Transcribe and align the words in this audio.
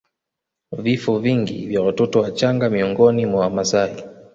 Vifo 0.77 1.19
vingi 1.19 1.65
vya 1.65 1.81
watoto 1.81 2.19
wachanga 2.21 2.69
miongoni 2.69 3.25
mwa 3.25 3.41
Wamasai 3.41 4.03